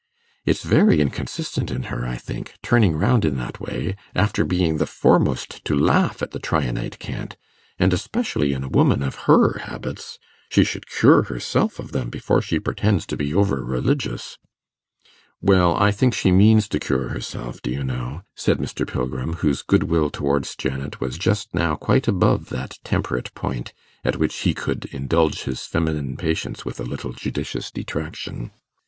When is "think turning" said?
2.17-2.93